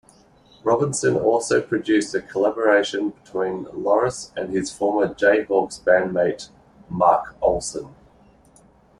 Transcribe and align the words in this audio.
Robinson 0.63 1.15
also 1.15 1.61
produced 1.61 2.15
a 2.15 2.23
collaboration 2.23 3.09
between 3.11 3.65
Louris 3.65 4.31
and 4.35 4.49
his 4.51 4.71
former 4.71 5.13
Jayhawks 5.13 5.79
bandmate 5.79 6.49
Mark 6.89 7.35
Olson. 7.39 7.93